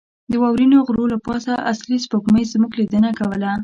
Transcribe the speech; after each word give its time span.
د 0.31 0.33
واورینو 0.41 0.77
غرو 0.87 1.05
له 1.13 1.17
پاسه 1.27 1.53
اصلي 1.71 1.97
سپوږمۍ 2.03 2.43
زموږ 2.53 2.71
لیدنه 2.79 3.09
کوله. 3.19 3.51